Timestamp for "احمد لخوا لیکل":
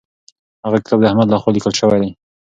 1.09-1.73